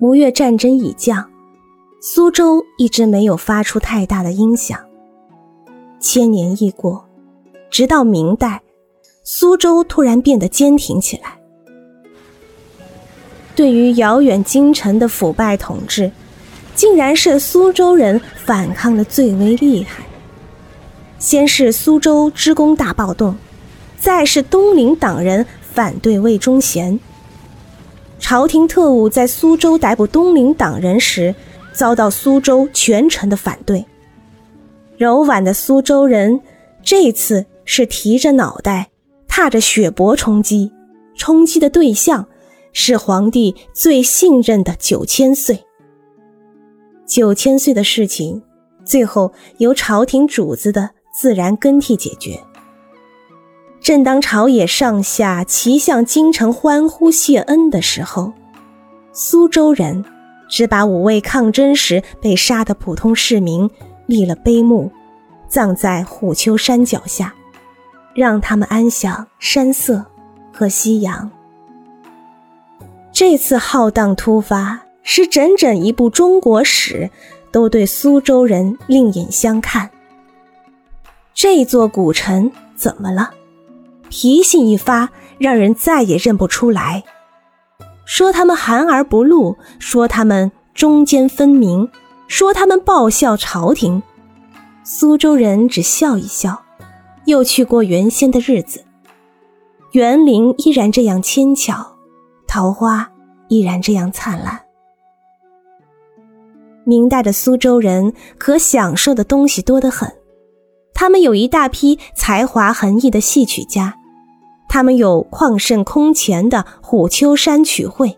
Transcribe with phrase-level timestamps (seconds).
[0.00, 1.30] 吴越战争已降，
[2.00, 4.80] 苏州一直没有发出太大的音响。
[6.00, 7.06] 千年一过，
[7.70, 8.62] 直到明代，
[9.24, 11.38] 苏州突然变得坚挺起来。
[13.54, 16.10] 对于遥远京城的腐败统治，
[16.74, 20.02] 竟然是苏州人反抗的最为厉害。
[21.18, 23.36] 先是苏州职工大暴动，
[23.98, 26.98] 再是东林党人反对魏忠贤。
[28.20, 31.34] 朝廷特务在苏州逮捕东林党人时，
[31.72, 33.84] 遭到苏州全城的反对。
[34.96, 36.40] 柔婉的苏州人
[36.82, 38.90] 这次是提着脑袋，
[39.26, 40.70] 踏着血泊冲击，
[41.16, 42.28] 冲击的对象
[42.72, 45.64] 是皇帝最信任的九千岁。
[47.06, 48.42] 九千岁的事情，
[48.84, 50.90] 最后由朝廷主子的。
[51.12, 52.40] 自然更替解决。
[53.80, 58.32] 正当朝野上下齐向京城欢呼谢恩的时候，
[59.12, 60.04] 苏州人
[60.48, 63.68] 只把五位抗争时被杀的普通市民
[64.06, 64.92] 立了碑墓，
[65.48, 67.34] 葬在虎丘山脚下，
[68.14, 70.04] 让他们安享山色
[70.52, 71.30] 和夕阳。
[73.12, 77.10] 这次浩荡突发，使整整一部中国史
[77.50, 79.90] 都对苏州人另眼相看。
[81.32, 83.30] 这座古城怎么了？
[84.10, 85.08] 脾性一发，
[85.38, 87.04] 让人再也认不出来。
[88.04, 91.88] 说他们含而不露，说他们中间分明，
[92.28, 94.02] 说他们报效朝廷。
[94.82, 96.62] 苏州人只笑一笑，
[97.24, 98.84] 又去过原先的日子。
[99.92, 101.96] 园林依然这样纤巧，
[102.46, 103.10] 桃花
[103.48, 104.60] 依然这样灿烂。
[106.84, 110.12] 明代的苏州人可享受的东西多得很。
[110.92, 113.96] 他们有一大批才华横溢的戏曲家，
[114.72, 118.16] 他们有旷盛空前的虎丘山曲会，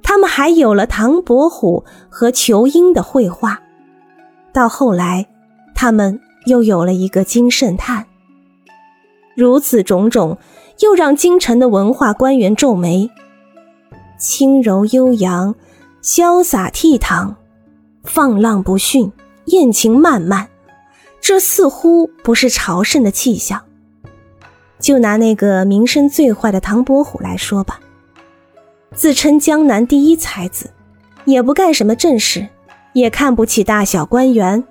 [0.00, 3.60] 他们还有了唐伯虎和仇英的绘画。
[4.52, 5.26] 到后来，
[5.74, 8.06] 他们又有了一个金圣叹。
[9.34, 10.38] 如此种种，
[10.82, 13.10] 又让京城的文化官员皱眉。
[14.16, 15.52] 轻柔悠扬，
[16.00, 17.34] 潇洒倜傥，
[18.04, 19.10] 放浪不驯，
[19.46, 20.48] 艳情漫漫。
[21.20, 23.60] 这似乎不是朝圣的气象。
[24.82, 27.78] 就拿那个名声最坏的唐伯虎来说吧，
[28.94, 30.70] 自称江南第一才子，
[31.24, 32.48] 也不干什么正事，
[32.92, 34.64] 也看不起大小官员，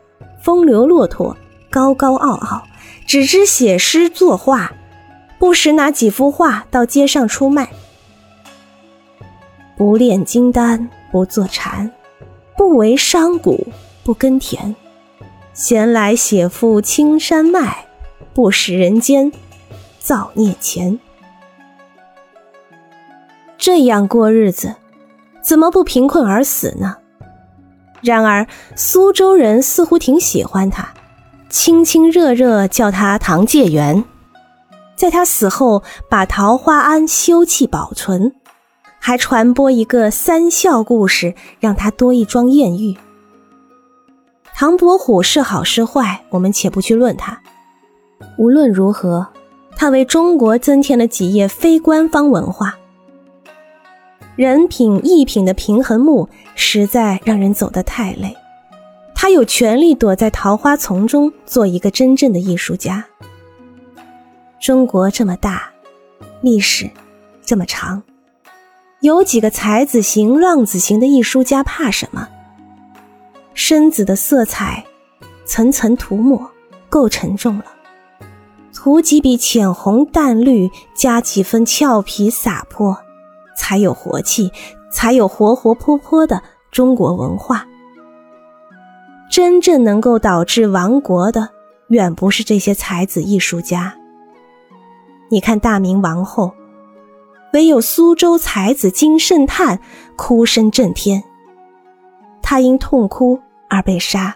[0.43, 1.37] 风流骆驼，
[1.69, 2.63] 高高傲傲，
[3.07, 4.73] 只知写诗作画，
[5.39, 7.69] 不时拿几幅画到街上出卖。
[9.77, 11.89] 不炼金丹，不坐禅，
[12.57, 13.57] 不为商贾，
[14.03, 14.75] 不耕田。
[15.53, 17.85] 闲来写赋青山脉，
[18.33, 19.31] 不食人间
[20.01, 20.99] 造孽钱。
[23.57, 24.75] 这样过日子，
[25.43, 26.97] 怎么不贫困而死呢？
[28.01, 30.89] 然而苏州人似乎挺喜欢他，
[31.49, 34.03] 亲亲热热叫他唐介元，
[34.95, 38.33] 在他死后把桃花庵修葺保存，
[38.97, 42.97] 还传播一个三笑故事，让他多一桩艳遇。
[44.55, 47.39] 唐伯虎是好是坏，我们且不去论他。
[48.39, 49.27] 无论如何，
[49.81, 52.77] 他为中国增添了几页非官方文化。
[54.35, 58.37] 人品、艺品的平衡木，实在让人走得太累。
[59.15, 63.03] 他有权利躲在桃花丛中，做一个真正的艺术家。
[64.59, 65.71] 中国这么大，
[66.41, 66.87] 历史
[67.43, 68.03] 这么长，
[68.99, 72.27] 有几个才子型、浪子型的艺术家，怕什么？
[73.55, 74.85] 身子的色彩，
[75.43, 76.47] 层层涂抹，
[76.87, 77.65] 够沉重了。
[78.83, 82.97] 涂几笔浅红淡绿，加几分俏皮洒脱，
[83.55, 84.51] 才有活气，
[84.91, 87.63] 才有活活泼泼的中国文化。
[89.29, 91.49] 真正能够导致亡国的，
[91.89, 93.93] 远不是这些才子艺术家。
[95.29, 96.51] 你看大明王后，
[97.53, 99.79] 唯有苏州才子金圣叹
[100.15, 101.23] 哭声震天。
[102.41, 103.39] 他因痛哭
[103.69, 104.35] 而被杀。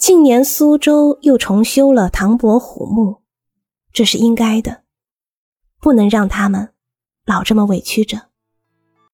[0.00, 3.20] 近年苏州又重修了唐伯虎墓，
[3.92, 4.82] 这是应该的，
[5.78, 6.72] 不能让他们
[7.26, 8.29] 老这么委屈着。